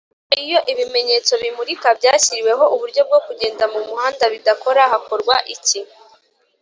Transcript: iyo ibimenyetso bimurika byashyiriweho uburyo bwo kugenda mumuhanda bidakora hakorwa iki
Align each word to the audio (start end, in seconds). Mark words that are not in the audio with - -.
iyo 0.43 0.59
ibimenyetso 0.71 1.31
bimurika 1.41 1.87
byashyiriweho 1.99 2.63
uburyo 2.75 3.01
bwo 3.07 3.19
kugenda 3.25 3.63
mumuhanda 3.73 4.23
bidakora 4.33 4.81
hakorwa 4.91 5.35
iki 5.55 5.79